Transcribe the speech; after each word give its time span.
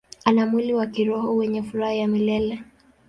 Ana 0.25 0.45
mwili 0.45 0.73
wa 0.73 0.85
kiroho 0.87 1.35
wenye 1.35 1.63
furaha 1.63 1.93
ya 1.93 2.07
milele. 2.07 2.63